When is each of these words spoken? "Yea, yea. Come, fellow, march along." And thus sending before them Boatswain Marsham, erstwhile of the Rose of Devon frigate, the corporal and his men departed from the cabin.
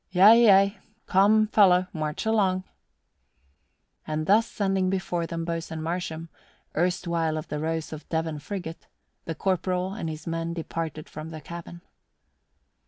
"Yea, 0.09 0.45
yea. 0.45 0.79
Come, 1.05 1.45
fellow, 1.45 1.85
march 1.93 2.25
along." 2.25 2.63
And 4.07 4.25
thus 4.25 4.47
sending 4.47 4.89
before 4.89 5.27
them 5.27 5.45
Boatswain 5.45 5.79
Marsham, 5.83 6.27
erstwhile 6.75 7.37
of 7.37 7.49
the 7.49 7.59
Rose 7.59 7.93
of 7.93 8.09
Devon 8.09 8.39
frigate, 8.39 8.87
the 9.25 9.35
corporal 9.35 9.93
and 9.93 10.09
his 10.09 10.25
men 10.25 10.55
departed 10.55 11.07
from 11.07 11.29
the 11.29 11.39
cabin. 11.39 11.81